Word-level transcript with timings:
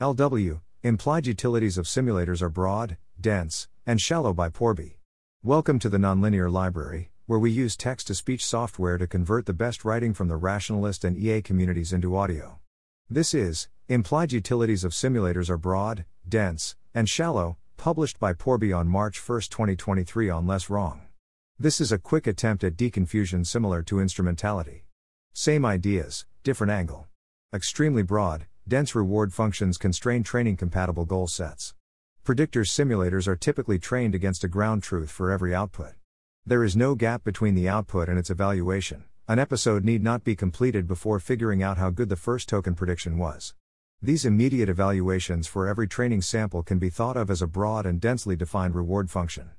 LW, 0.00 0.60
implied 0.82 1.24
utilities 1.24 1.78
of 1.78 1.86
simulators 1.86 2.42
are 2.42 2.48
broad, 2.48 2.96
dense, 3.20 3.68
and 3.86 4.00
shallow 4.00 4.32
by 4.32 4.48
porby. 4.48 4.96
Welcome 5.44 5.78
to 5.78 5.88
the 5.88 5.98
Nonlinear 5.98 6.50
Library, 6.50 7.12
where 7.26 7.38
we 7.38 7.52
use 7.52 7.76
text 7.76 8.08
to 8.08 8.14
speech 8.16 8.44
software 8.44 8.98
to 8.98 9.06
convert 9.06 9.46
the 9.46 9.52
best 9.52 9.84
writing 9.84 10.12
from 10.12 10.26
the 10.26 10.34
rationalist 10.34 11.04
and 11.04 11.16
EA 11.16 11.42
communities 11.42 11.92
into 11.92 12.16
audio. 12.16 12.58
This 13.08 13.32
is 13.34 13.68
Implied 13.88 14.32
Utilities 14.32 14.82
of 14.82 14.90
Simulators 14.90 15.48
Are 15.48 15.56
Broad, 15.56 16.04
Dense, 16.28 16.74
and 16.92 17.08
Shallow, 17.08 17.56
published 17.76 18.18
by 18.18 18.32
porby 18.32 18.76
on 18.76 18.88
March 18.88 19.16
1, 19.16 19.42
2023 19.42 20.28
on 20.28 20.44
Less 20.44 20.68
Wrong. 20.68 21.02
This 21.56 21.80
is 21.80 21.92
a 21.92 21.98
quick 21.98 22.26
attempt 22.26 22.64
at 22.64 22.76
deconfusion 22.76 23.46
similar 23.46 23.80
to 23.84 24.00
instrumentality. 24.00 24.86
Same 25.34 25.64
ideas, 25.64 26.26
different 26.42 26.72
angle. 26.72 27.06
Extremely 27.54 28.02
broad, 28.02 28.46
dense 28.66 28.94
reward 28.94 29.30
functions 29.30 29.76
constrain 29.76 30.22
training 30.22 30.56
compatible 30.56 31.04
goal 31.04 31.26
sets. 31.26 31.74
Predictors 32.24 32.70
simulators 32.70 33.28
are 33.28 33.36
typically 33.36 33.78
trained 33.78 34.14
against 34.14 34.42
a 34.42 34.48
ground 34.48 34.82
truth 34.82 35.10
for 35.10 35.30
every 35.30 35.54
output. 35.54 35.92
There 36.46 36.64
is 36.64 36.74
no 36.74 36.94
gap 36.94 37.24
between 37.24 37.54
the 37.54 37.68
output 37.68 38.08
and 38.08 38.18
its 38.18 38.30
evaluation. 38.30 39.04
An 39.28 39.38
episode 39.38 39.84
need 39.84 40.02
not 40.02 40.24
be 40.24 40.34
completed 40.34 40.88
before 40.88 41.20
figuring 41.20 41.62
out 41.62 41.76
how 41.76 41.90
good 41.90 42.08
the 42.08 42.16
first 42.16 42.48
token 42.48 42.74
prediction 42.74 43.18
was. 43.18 43.52
These 44.00 44.24
immediate 44.24 44.70
evaluations 44.70 45.46
for 45.46 45.68
every 45.68 45.86
training 45.86 46.22
sample 46.22 46.62
can 46.62 46.78
be 46.78 46.88
thought 46.88 47.18
of 47.18 47.30
as 47.30 47.42
a 47.42 47.46
broad 47.46 47.84
and 47.84 48.00
densely 48.00 48.34
defined 48.34 48.74
reward 48.74 49.10
function. 49.10 49.50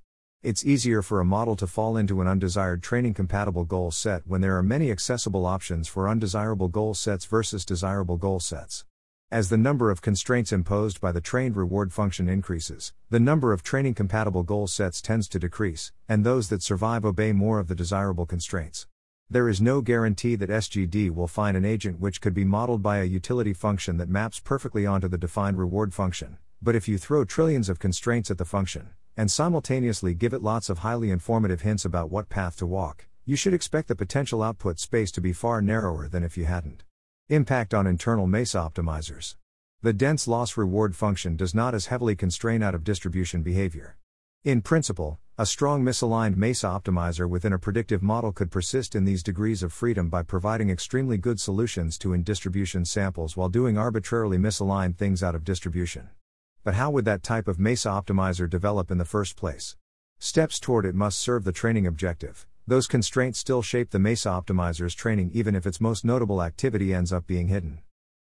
It's 0.42 0.66
easier 0.66 1.04
for 1.04 1.20
a 1.20 1.26
model 1.26 1.56
to 1.58 1.68
fall 1.68 1.96
into 1.96 2.22
an 2.22 2.28
undesired 2.28 2.82
training 2.82 3.14
compatible 3.14 3.66
goal 3.66 3.92
set 3.92 4.24
when 4.26 4.42
there 4.42 4.58
are 4.58 4.64
many 4.64 4.90
accessible 4.90 5.46
options 5.46 5.88
for 5.88 6.10
undesirable 6.10 6.70
goal 6.70 6.96
sets 6.96 7.26
versus 7.26 7.66
desirable 7.66 8.18
goal 8.18 8.40
sets. 8.40 8.84
As 9.32 9.50
the 9.50 9.58
number 9.58 9.90
of 9.90 10.04
constraints 10.04 10.54
imposed 10.54 11.02
by 11.02 11.12
the 11.12 11.20
trained 11.20 11.58
reward 11.58 11.92
function 11.92 12.30
increases, 12.30 12.94
the 13.10 13.20
number 13.20 13.54
of 13.54 13.64
training 13.64 13.96
compatible 13.96 14.44
goal 14.44 14.68
sets 14.68 15.02
tends 15.02 15.28
to 15.30 15.40
decrease, 15.40 15.92
and 16.08 16.24
those 16.24 16.50
that 16.50 16.62
survive 16.62 17.04
obey 17.04 17.32
more 17.34 17.58
of 17.58 17.68
the 17.68 17.74
desirable 17.74 18.28
constraints. 18.28 18.86
There 19.28 19.50
is 19.50 19.60
no 19.60 19.82
guarantee 19.82 20.36
that 20.36 20.52
SGD 20.52 21.10
will 21.10 21.28
find 21.28 21.58
an 21.58 21.66
agent 21.66 22.00
which 22.00 22.22
could 22.22 22.36
be 22.36 22.46
modeled 22.46 22.84
by 22.84 23.00
a 23.00 23.04
utility 23.06 23.54
function 23.54 23.98
that 23.98 24.10
maps 24.10 24.40
perfectly 24.40 24.86
onto 24.86 25.08
the 25.08 25.18
defined 25.18 25.58
reward 25.58 25.92
function, 25.92 26.38
but 26.62 26.76
if 26.76 26.88
you 26.88 27.00
throw 27.00 27.26
trillions 27.26 27.68
of 27.68 27.80
constraints 27.80 28.30
at 28.30 28.38
the 28.38 28.46
function, 28.46 28.92
and 29.18 29.32
simultaneously 29.32 30.14
give 30.14 30.36
it 30.36 30.44
lots 30.44 30.70
of 30.70 30.80
highly 30.80 31.10
informative 31.10 31.62
hints 31.62 31.84
about 31.84 32.12
what 32.12 32.30
path 32.30 32.58
to 32.58 32.68
walk, 32.68 33.08
you 33.26 33.36
should 33.36 33.56
expect 33.56 33.88
the 33.88 33.96
potential 33.96 34.44
output 34.44 34.78
space 34.78 35.12
to 35.12 35.20
be 35.20 35.34
far 35.34 35.64
narrower 35.64 36.08
than 36.08 36.24
if 36.24 36.38
you 36.38 36.46
hadn't. 36.46 36.84
Impact 37.30 37.74
on 37.74 37.88
internal 37.88 38.28
MESA 38.28 38.60
optimizers. 38.60 39.36
The 39.82 39.94
dense 39.94 40.28
loss 40.28 40.58
reward 40.58 40.96
function 40.96 41.36
does 41.36 41.56
not 41.56 41.74
as 41.74 41.88
heavily 41.88 42.16
constrain 42.16 42.62
out 42.62 42.76
of 42.76 42.84
distribution 42.84 43.42
behavior. 43.42 43.98
In 44.44 44.62
principle, 44.62 45.18
a 45.36 45.48
strong 45.48 45.82
misaligned 45.82 46.36
MESA 46.36 46.68
optimizer 46.68 47.28
within 47.28 47.52
a 47.52 47.58
predictive 47.58 48.04
model 48.04 48.32
could 48.32 48.52
persist 48.52 48.94
in 48.94 49.06
these 49.06 49.24
degrees 49.24 49.64
of 49.64 49.74
freedom 49.74 50.08
by 50.08 50.22
providing 50.22 50.70
extremely 50.70 51.18
good 51.18 51.40
solutions 51.40 51.98
to 51.98 52.14
in 52.14 52.22
distribution 52.22 52.86
samples 52.86 53.36
while 53.36 53.50
doing 53.50 53.76
arbitrarily 53.76 54.38
misaligned 54.38 54.96
things 54.96 55.24
out 55.24 55.34
of 55.34 55.44
distribution. 55.44 56.10
But 56.64 56.76
how 56.76 56.92
would 56.92 57.06
that 57.06 57.24
type 57.24 57.48
of 57.48 57.58
MESA 57.58 57.90
optimizer 57.90 58.48
develop 58.48 58.92
in 58.92 59.00
the 59.00 59.04
first 59.04 59.36
place? 59.36 59.76
Steps 60.20 60.60
toward 60.60 60.86
it 60.86 60.94
must 60.94 61.18
serve 61.18 61.44
the 61.44 61.52
training 61.52 61.88
objective, 61.88 62.46
those 62.68 62.88
constraints 62.88 63.38
still 63.38 63.62
shape 63.62 63.92
the 63.92 64.00
MESA 64.00 64.28
optimizer's 64.28 64.96
training 64.96 65.30
even 65.34 65.54
if 65.56 65.68
its 65.68 65.80
most 65.80 66.04
notable 66.04 66.42
activity 66.42 66.94
ends 66.94 67.14
up 67.14 67.28
being 67.28 67.48
hidden. 67.48 67.80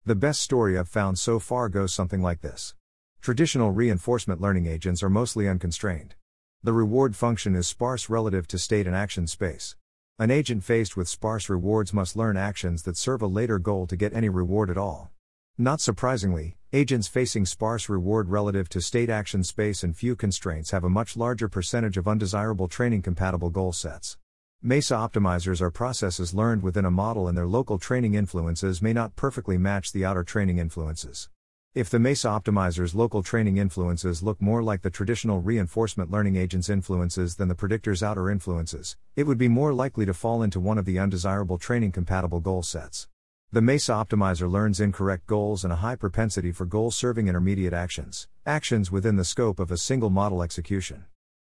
The 0.06 0.16
best 0.16 0.40
story 0.40 0.78
I've 0.78 0.88
found 0.88 1.20
so 1.20 1.40
far 1.40 1.68
goes 1.68 1.94
something 1.94 2.22
like 2.22 2.42
this. 2.42 2.74
Traditional 3.22 3.72
reinforcement 3.72 4.40
learning 4.40 4.66
agents 4.66 5.04
are 5.04 5.10
mostly 5.10 5.48
unconstrained. 5.48 6.16
The 6.64 6.72
reward 6.72 7.18
function 7.18 7.54
is 7.54 7.68
sparse 7.68 8.10
relative 8.10 8.48
to 8.48 8.58
state 8.58 8.88
and 8.88 8.96
action 8.96 9.28
space. 9.28 9.76
An 10.18 10.32
agent 10.32 10.64
faced 10.64 10.96
with 10.96 11.10
sparse 11.10 11.50
rewards 11.50 11.94
must 11.94 12.16
learn 12.16 12.38
actions 12.38 12.84
that 12.84 12.96
serve 12.96 13.22
a 13.22 13.28
later 13.28 13.60
goal 13.60 13.88
to 13.88 13.98
get 13.98 14.14
any 14.14 14.30
reward 14.30 14.70
at 14.70 14.78
all. 14.78 15.12
Not 15.58 15.82
surprisingly, 15.82 16.56
agents 16.72 17.10
facing 17.10 17.46
sparse 17.46 17.90
reward 17.90 18.30
relative 18.30 18.70
to 18.70 18.80
state 18.80 19.10
action 19.10 19.44
space 19.44 19.84
and 19.84 19.96
few 19.96 20.16
constraints 20.16 20.72
have 20.72 20.86
a 20.86 20.90
much 20.90 21.18
larger 21.18 21.50
percentage 21.50 21.98
of 21.98 22.08
undesirable 22.08 22.70
training 22.70 23.02
compatible 23.02 23.50
goal 23.50 23.74
sets. 23.74 24.18
MESA 24.62 24.94
optimizers 24.94 25.62
are 25.62 25.72
processes 25.72 26.34
learned 26.34 26.64
within 26.64 26.84
a 26.84 26.92
model 26.92 27.30
and 27.30 27.38
their 27.38 27.48
local 27.48 27.80
training 27.80 28.16
influences 28.16 28.82
may 28.82 28.92
not 28.92 29.16
perfectly 29.16 29.58
match 29.58 29.94
the 29.94 30.04
outer 30.04 30.22
training 30.22 30.58
influences. 30.58 31.30
If 31.74 31.90
the 31.90 31.98
MESA 31.98 32.28
optimizer's 32.28 32.94
local 32.94 33.24
training 33.24 33.56
influences 33.56 34.22
look 34.22 34.42
more 34.42 34.62
like 34.62 34.82
the 34.82 34.90
traditional 34.90 35.40
reinforcement 35.40 36.12
learning 36.12 36.36
agent's 36.36 36.68
influences 36.68 37.38
than 37.38 37.48
the 37.48 37.56
predictor's 37.56 38.04
outer 38.04 38.30
influences, 38.30 38.98
it 39.16 39.24
would 39.24 39.38
be 39.38 39.48
more 39.48 39.74
likely 39.74 40.06
to 40.06 40.14
fall 40.14 40.44
into 40.44 40.60
one 40.60 40.78
of 40.78 40.84
the 40.84 41.00
undesirable 41.00 41.58
training 41.58 41.94
compatible 41.94 42.42
goal 42.42 42.62
sets. 42.62 43.08
The 43.54 43.62
MESA 43.62 43.94
optimizer 43.94 44.52
learns 44.52 44.82
incorrect 44.82 45.26
goals 45.26 45.64
and 45.64 45.72
a 45.72 45.78
high 45.78 45.96
propensity 45.96 46.52
for 46.52 46.66
goal 46.66 46.92
serving 46.92 47.30
intermediate 47.30 47.72
actions, 47.72 48.28
actions 48.46 48.92
within 48.92 49.16
the 49.16 49.24
scope 49.24 49.58
of 49.58 49.72
a 49.72 49.78
single 49.78 50.10
model 50.10 50.44
execution. 50.44 51.06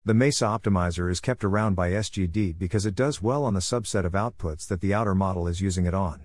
The 0.06 0.14
MESA 0.14 0.46
optimizer 0.46 1.12
is 1.12 1.20
kept 1.20 1.44
around 1.44 1.76
by 1.76 1.92
SGD 1.92 2.58
because 2.58 2.86
it 2.86 2.96
does 2.96 3.22
well 3.22 3.44
on 3.44 3.54
the 3.54 3.60
subset 3.60 4.06
of 4.06 4.14
outputs 4.14 4.66
that 4.70 4.80
the 4.80 4.94
outer 4.94 5.14
model 5.14 5.46
is 5.46 5.60
using 5.60 5.86
it 5.86 5.94
on. 5.94 6.22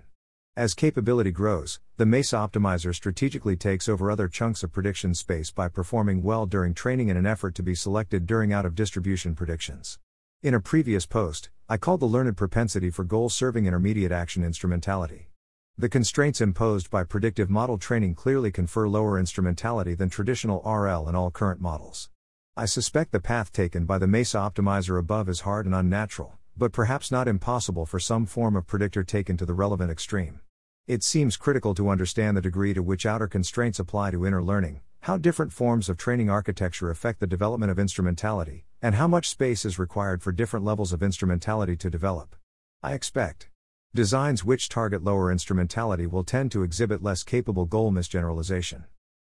As 0.57 0.75
capability 0.75 1.33
grows, 1.33 1.81
the 1.97 2.07
MESA 2.07 2.37
optimizer 2.37 2.95
strategically 2.95 3.57
takes 3.57 3.89
over 3.89 4.13
other 4.13 4.29
chunks 4.29 4.63
of 4.63 4.71
prediction 4.71 5.13
space 5.13 5.51
by 5.51 5.67
performing 5.67 6.23
well 6.23 6.47
during 6.47 6.73
training 6.73 7.09
in 7.09 7.17
an 7.17 7.27
effort 7.27 7.57
to 7.57 7.65
be 7.65 7.75
selected 7.75 8.27
during 8.27 8.53
out 8.53 8.65
of 8.65 8.77
distribution 8.77 9.34
predictions. 9.34 9.99
In 10.41 10.55
a 10.55 10.61
previous 10.61 11.05
post, 11.05 11.51
I 11.69 11.77
called 11.77 11.99
the 11.99 12.07
learned 12.07 12.37
propensity 12.37 12.91
for 12.91 13.03
goal 13.03 13.29
serving 13.29 13.67
intermediate 13.67 14.13
action 14.13 14.45
instrumentality. 14.45 15.31
The 15.77 15.89
constraints 15.89 16.41
imposed 16.41 16.91
by 16.91 17.03
predictive 17.03 17.51
model 17.51 17.79
training 17.79 18.15
clearly 18.15 18.53
confer 18.53 18.87
lower 18.87 19.19
instrumentality 19.19 19.97
than 19.97 20.11
traditional 20.11 20.63
RL 20.65 21.09
in 21.09 21.17
all 21.17 21.33
current 21.33 21.61
models. 21.61 22.09
I 22.56 22.66
suspect 22.66 23.10
the 23.10 23.19
path 23.19 23.53
taken 23.53 23.84
by 23.84 23.98
the 23.98 24.06
MESA 24.06 24.38
optimizer 24.38 24.97
above 24.97 25.28
is 25.28 25.41
hard 25.41 25.66
and 25.66 25.75
unnatural, 25.75 26.34
but 26.56 26.70
perhaps 26.70 27.10
not 27.10 27.26
impossible 27.26 27.84
for 27.84 27.98
some 27.98 28.26
form 28.26 28.54
of 28.54 28.69
predictor 28.69 29.03
taken 29.03 29.37
to 29.38 29.44
the 29.44 29.53
relevant 29.53 29.91
extreme. 29.91 30.38
It 30.87 31.03
seems 31.03 31.37
critical 31.37 31.75
to 31.75 31.88
understand 31.88 32.37
the 32.37 32.41
degree 32.41 32.72
to 32.72 32.81
which 32.81 33.06
outer 33.06 33.26
constraints 33.26 33.81
apply 33.81 34.12
to 34.12 34.25
inner 34.25 34.41
learning, 34.41 34.82
how 35.00 35.19
different 35.19 35.53
forms 35.53 35.88
of 35.88 35.97
training 35.97 36.31
architecture 36.31 36.91
affect 36.91 37.19
the 37.19 37.26
development 37.26 37.72
of 37.72 37.78
instrumentality, 37.81 38.66
and 38.81 38.94
how 38.94 39.09
much 39.09 39.28
space 39.28 39.65
is 39.65 39.76
required 39.76 40.22
for 40.22 40.31
different 40.31 40.65
levels 40.65 40.92
of 40.92 41.03
instrumentality 41.03 41.75
to 41.75 41.91
develop. 41.91 42.36
I 42.84 42.92
expect 42.92 43.48
designs 43.97 44.44
which 44.44 44.69
target 44.69 45.03
lower 45.03 45.32
instrumentality 45.32 46.06
will 46.06 46.22
tend 46.22 46.53
to 46.53 46.62
exhibit 46.62 47.03
less 47.03 47.25
capable 47.25 47.65
goal 47.65 47.91
misgeneralization. 47.91 48.84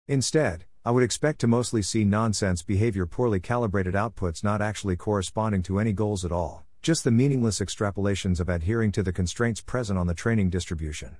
Instead, 0.08 0.64
I 0.88 0.92
would 0.92 1.04
expect 1.04 1.42
to 1.42 1.48
mostly 1.48 1.82
see 1.82 2.06
nonsense 2.06 2.64
behavior 2.64 3.06
poorly 3.06 3.42
calibrated 3.42 3.94
outputs 3.94 4.42
not 4.42 4.62
actually 4.62 4.96
corresponding 4.96 5.62
to 5.64 5.80
any 5.80 5.92
goals 5.92 6.24
at 6.24 6.32
all, 6.32 6.66
just 6.82 7.04
the 7.04 7.12
meaningless 7.12 7.60
extrapolations 7.60 8.40
of 8.40 8.48
adhering 8.48 8.94
to 8.94 9.04
the 9.04 9.12
constraints 9.12 9.60
present 9.60 10.00
on 10.00 10.08
the 10.08 10.14
training 10.14 10.50
distribution. 10.50 11.18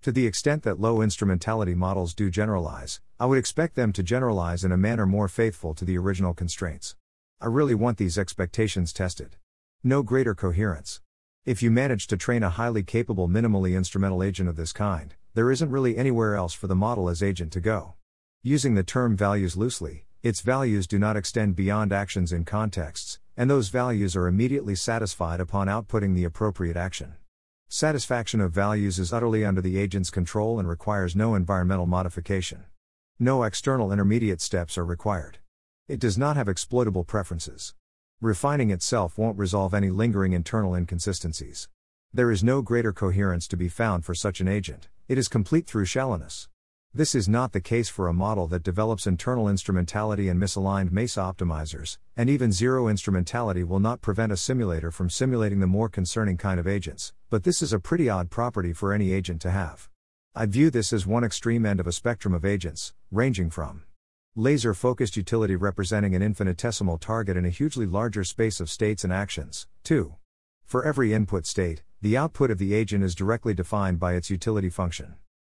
To 0.00 0.10
the 0.10 0.26
extent 0.26 0.62
that 0.62 0.80
low 0.80 1.02
instrumentality 1.02 1.74
models 1.74 2.14
do 2.14 2.30
generalize, 2.30 3.02
I 3.18 3.26
would 3.26 3.36
expect 3.36 3.74
them 3.74 3.92
to 3.92 4.02
generalize 4.02 4.64
in 4.64 4.72
a 4.72 4.78
manner 4.78 5.04
more 5.04 5.28
faithful 5.28 5.74
to 5.74 5.84
the 5.84 5.98
original 5.98 6.32
constraints. 6.32 6.96
I 7.42 7.48
really 7.48 7.74
want 7.74 7.98
these 7.98 8.16
expectations 8.16 8.90
tested. 8.90 9.36
No 9.84 10.02
greater 10.02 10.34
coherence. 10.34 11.02
If 11.44 11.62
you 11.62 11.70
manage 11.70 12.06
to 12.06 12.16
train 12.16 12.42
a 12.42 12.48
highly 12.48 12.84
capable 12.84 13.28
minimally 13.28 13.76
instrumental 13.76 14.22
agent 14.22 14.48
of 14.48 14.56
this 14.56 14.72
kind, 14.72 15.14
there 15.34 15.50
isn't 15.50 15.70
really 15.70 15.98
anywhere 15.98 16.36
else 16.36 16.54
for 16.54 16.68
the 16.68 16.74
model 16.74 17.10
as 17.10 17.22
agent 17.22 17.52
to 17.52 17.60
go. 17.60 17.96
Using 18.42 18.74
the 18.74 18.82
term 18.82 19.18
values 19.18 19.54
loosely, 19.54 20.06
its 20.22 20.40
values 20.40 20.86
do 20.86 20.98
not 20.98 21.14
extend 21.14 21.56
beyond 21.56 21.92
actions 21.92 22.32
in 22.32 22.46
contexts, 22.46 23.18
and 23.36 23.50
those 23.50 23.68
values 23.68 24.16
are 24.16 24.26
immediately 24.26 24.74
satisfied 24.74 25.40
upon 25.40 25.66
outputting 25.66 26.14
the 26.14 26.24
appropriate 26.24 26.74
action. 26.74 27.16
Satisfaction 27.68 28.40
of 28.40 28.50
values 28.50 28.98
is 28.98 29.12
utterly 29.12 29.44
under 29.44 29.60
the 29.60 29.76
agent's 29.76 30.08
control 30.08 30.58
and 30.58 30.66
requires 30.66 31.14
no 31.14 31.34
environmental 31.34 31.84
modification. 31.84 32.64
No 33.18 33.42
external 33.42 33.92
intermediate 33.92 34.40
steps 34.40 34.78
are 34.78 34.86
required. 34.86 35.36
It 35.86 36.00
does 36.00 36.16
not 36.16 36.36
have 36.36 36.48
exploitable 36.48 37.04
preferences. 37.04 37.74
Refining 38.22 38.70
itself 38.70 39.18
won't 39.18 39.38
resolve 39.38 39.74
any 39.74 39.90
lingering 39.90 40.32
internal 40.32 40.74
inconsistencies. 40.74 41.68
There 42.10 42.30
is 42.30 42.42
no 42.42 42.62
greater 42.62 42.94
coherence 42.94 43.46
to 43.48 43.58
be 43.58 43.68
found 43.68 44.06
for 44.06 44.14
such 44.14 44.40
an 44.40 44.48
agent, 44.48 44.88
it 45.08 45.18
is 45.18 45.28
complete 45.28 45.66
through 45.66 45.84
shallowness. 45.84 46.48
This 46.92 47.14
is 47.14 47.28
not 47.28 47.52
the 47.52 47.60
case 47.60 47.88
for 47.88 48.08
a 48.08 48.12
model 48.12 48.48
that 48.48 48.64
develops 48.64 49.06
internal 49.06 49.48
instrumentality 49.48 50.28
and 50.28 50.42
misaligned 50.42 50.90
MESA 50.90 51.20
optimizers, 51.20 51.98
and 52.16 52.28
even 52.28 52.50
zero 52.50 52.88
instrumentality 52.88 53.62
will 53.62 53.78
not 53.78 54.00
prevent 54.00 54.32
a 54.32 54.36
simulator 54.36 54.90
from 54.90 55.08
simulating 55.08 55.60
the 55.60 55.68
more 55.68 55.88
concerning 55.88 56.36
kind 56.36 56.58
of 56.58 56.66
agents, 56.66 57.12
but 57.30 57.44
this 57.44 57.62
is 57.62 57.72
a 57.72 57.78
pretty 57.78 58.08
odd 58.08 58.28
property 58.28 58.72
for 58.72 58.92
any 58.92 59.12
agent 59.12 59.40
to 59.42 59.52
have. 59.52 59.88
I 60.34 60.46
view 60.46 60.68
this 60.68 60.92
as 60.92 61.06
one 61.06 61.22
extreme 61.22 61.64
end 61.64 61.78
of 61.78 61.86
a 61.86 61.92
spectrum 61.92 62.34
of 62.34 62.44
agents, 62.44 62.92
ranging 63.12 63.50
from 63.50 63.84
laser 64.34 64.74
focused 64.74 65.16
utility 65.16 65.54
representing 65.54 66.16
an 66.16 66.22
infinitesimal 66.22 66.98
target 66.98 67.36
in 67.36 67.44
a 67.44 67.50
hugely 67.50 67.86
larger 67.86 68.24
space 68.24 68.58
of 68.58 68.68
states 68.68 69.04
and 69.04 69.12
actions, 69.12 69.68
to 69.84 70.16
for 70.64 70.84
every 70.84 71.14
input 71.14 71.46
state, 71.46 71.84
the 72.02 72.16
output 72.16 72.50
of 72.50 72.58
the 72.58 72.74
agent 72.74 73.04
is 73.04 73.14
directly 73.14 73.54
defined 73.54 74.00
by 74.00 74.14
its 74.14 74.28
utility 74.28 74.70
function. 74.70 75.14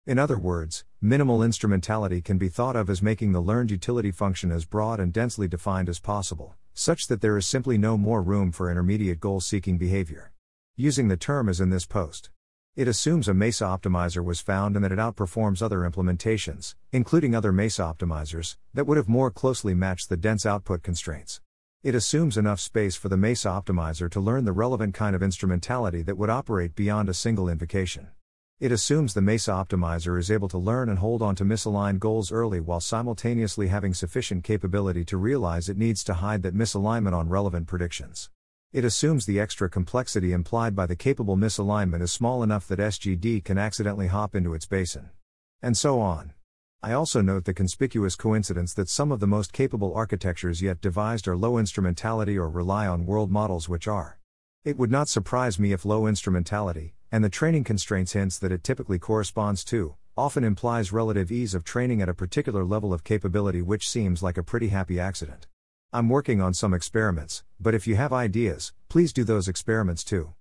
In 0.07 0.17
other 0.17 0.39
words, 0.39 0.83
minimal 0.99 1.43
instrumentality 1.43 2.23
can 2.23 2.39
be 2.39 2.49
thought 2.49 2.75
of 2.75 2.89
as 2.89 3.03
making 3.03 3.33
the 3.33 3.39
learned 3.39 3.69
utility 3.69 4.09
function 4.09 4.51
as 4.51 4.65
broad 4.65 4.99
and 4.99 5.13
densely 5.13 5.47
defined 5.47 5.87
as 5.87 5.99
possible, 5.99 6.55
such 6.73 7.05
that 7.05 7.21
there 7.21 7.37
is 7.37 7.45
simply 7.45 7.77
no 7.77 7.99
more 7.99 8.23
room 8.23 8.51
for 8.51 8.71
intermediate 8.71 9.19
goal 9.19 9.39
seeking 9.39 9.77
behavior. 9.77 10.31
Using 10.75 11.07
the 11.07 11.17
term 11.17 11.47
as 11.47 11.61
in 11.61 11.69
this 11.69 11.85
post. 11.85 12.31
It 12.75 12.87
assumes 12.87 13.27
a 13.27 13.35
MESA 13.35 13.63
optimizer 13.63 14.25
was 14.25 14.41
found 14.41 14.75
and 14.75 14.83
that 14.83 14.91
it 14.91 14.97
outperforms 14.97 15.61
other 15.61 15.87
implementations, 15.87 16.73
including 16.91 17.35
other 17.35 17.51
MESA 17.51 17.83
optimizers, 17.83 18.57
that 18.73 18.87
would 18.87 18.97
have 18.97 19.07
more 19.07 19.29
closely 19.29 19.75
matched 19.75 20.09
the 20.09 20.17
dense 20.17 20.47
output 20.47 20.81
constraints. 20.81 21.41
It 21.83 21.93
assumes 21.93 22.37
enough 22.37 22.59
space 22.59 22.95
for 22.95 23.09
the 23.09 23.17
MESA 23.17 23.49
optimizer 23.49 24.09
to 24.09 24.19
learn 24.19 24.45
the 24.45 24.51
relevant 24.51 24.95
kind 24.95 25.15
of 25.15 25.21
instrumentality 25.21 26.01
that 26.01 26.17
would 26.17 26.31
operate 26.31 26.73
beyond 26.73 27.07
a 27.07 27.13
single 27.13 27.47
invocation. 27.47 28.07
It 28.61 28.71
assumes 28.71 29.15
the 29.15 29.21
MESA 29.21 29.51
optimizer 29.51 30.19
is 30.19 30.29
able 30.29 30.47
to 30.49 30.57
learn 30.59 30.87
and 30.87 30.99
hold 30.99 31.23
on 31.23 31.33
to 31.37 31.43
misaligned 31.43 31.97
goals 31.97 32.31
early 32.31 32.59
while 32.59 32.79
simultaneously 32.79 33.69
having 33.69 33.95
sufficient 33.95 34.43
capability 34.43 35.03
to 35.05 35.17
realize 35.17 35.67
it 35.67 35.79
needs 35.79 36.03
to 36.03 36.13
hide 36.13 36.43
that 36.43 36.53
misalignment 36.53 37.13
on 37.13 37.27
relevant 37.27 37.65
predictions. 37.65 38.29
It 38.71 38.85
assumes 38.85 39.25
the 39.25 39.39
extra 39.39 39.67
complexity 39.67 40.31
implied 40.31 40.75
by 40.75 40.85
the 40.85 40.95
capable 40.95 41.35
misalignment 41.35 42.03
is 42.03 42.11
small 42.11 42.43
enough 42.43 42.67
that 42.67 42.77
SGD 42.77 43.43
can 43.43 43.57
accidentally 43.57 44.05
hop 44.05 44.35
into 44.35 44.53
its 44.53 44.67
basin. 44.67 45.09
And 45.63 45.75
so 45.75 45.99
on. 45.99 46.33
I 46.83 46.91
also 46.91 47.19
note 47.19 47.45
the 47.45 47.55
conspicuous 47.55 48.15
coincidence 48.15 48.75
that 48.75 48.89
some 48.89 49.11
of 49.11 49.19
the 49.19 49.25
most 49.25 49.53
capable 49.53 49.95
architectures 49.95 50.61
yet 50.61 50.81
devised 50.81 51.27
are 51.27 51.35
low 51.35 51.57
instrumentality 51.57 52.37
or 52.37 52.47
rely 52.47 52.85
on 52.85 53.07
world 53.07 53.31
models 53.31 53.67
which 53.67 53.87
are. 53.87 54.19
It 54.63 54.77
would 54.77 54.91
not 54.91 55.09
surprise 55.09 55.57
me 55.57 55.73
if 55.73 55.83
low 55.83 56.05
instrumentality, 56.05 56.93
and 57.11 57.23
the 57.23 57.29
training 57.29 57.63
constraints 57.63 58.13
hints 58.13 58.39
that 58.39 58.51
it 58.51 58.63
typically 58.63 58.97
corresponds 58.97 59.63
to, 59.65 59.95
often 60.17 60.43
implies 60.43 60.91
relative 60.91 61.31
ease 61.31 61.53
of 61.53 61.63
training 61.63 62.01
at 62.01 62.09
a 62.09 62.13
particular 62.13 62.63
level 62.63 62.93
of 62.93 63.03
capability, 63.03 63.61
which 63.61 63.89
seems 63.89 64.23
like 64.23 64.37
a 64.37 64.43
pretty 64.43 64.69
happy 64.69 64.99
accident. 64.99 65.47
I'm 65.93 66.07
working 66.07 66.39
on 66.39 66.53
some 66.53 66.73
experiments, 66.73 67.43
but 67.59 67.73
if 67.73 67.85
you 67.85 67.95
have 67.95 68.13
ideas, 68.13 68.71
please 68.87 69.11
do 69.11 69.23
those 69.23 69.47
experiments 69.47 70.03
too. 70.03 70.33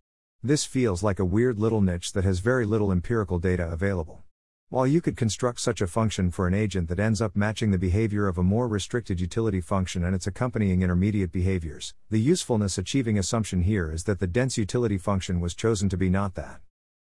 This 0.42 0.64
feels 0.64 1.02
like 1.02 1.18
a 1.18 1.24
weird 1.24 1.58
little 1.58 1.80
niche 1.80 2.12
that 2.12 2.24
has 2.24 2.38
very 2.38 2.64
little 2.64 2.92
empirical 2.92 3.38
data 3.38 3.68
available. 3.68 4.22
While 4.72 4.86
you 4.86 5.00
could 5.00 5.16
construct 5.16 5.58
such 5.58 5.80
a 5.80 5.88
function 5.88 6.30
for 6.30 6.46
an 6.46 6.54
agent 6.54 6.88
that 6.90 7.00
ends 7.00 7.20
up 7.20 7.34
matching 7.34 7.72
the 7.72 7.78
behavior 7.78 8.28
of 8.28 8.38
a 8.38 8.44
more 8.44 8.68
restricted 8.68 9.20
utility 9.20 9.60
function 9.60 10.04
and 10.04 10.14
its 10.14 10.28
accompanying 10.28 10.82
intermediate 10.82 11.32
behaviors, 11.32 11.92
the 12.08 12.20
usefulness 12.20 12.78
achieving 12.78 13.18
assumption 13.18 13.62
here 13.62 13.90
is 13.90 14.04
that 14.04 14.20
the 14.20 14.28
dense 14.28 14.56
utility 14.56 14.96
function 14.96 15.40
was 15.40 15.56
chosen 15.56 15.88
to 15.88 15.96
be 15.96 16.08
not 16.08 16.36
that. 16.36 16.60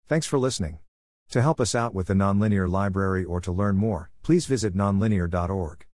Thanks 0.08 0.26
for 0.26 0.40
listening. 0.40 0.80
To 1.32 1.42
help 1.42 1.60
us 1.60 1.76
out 1.76 1.94
with 1.94 2.08
the 2.08 2.14
nonlinear 2.14 2.70
library 2.70 3.26
or 3.26 3.42
to 3.42 3.52
learn 3.52 3.76
more, 3.76 4.12
please 4.24 4.46
visit 4.46 4.74
nonlinear.org. 4.74 5.87